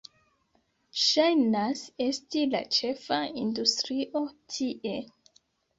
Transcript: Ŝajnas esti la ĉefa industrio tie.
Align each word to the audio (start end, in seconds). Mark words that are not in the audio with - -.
Ŝajnas 1.01 1.83
esti 2.07 2.43
la 2.57 2.65
ĉefa 2.79 3.23
industrio 3.47 4.27
tie. 4.57 5.01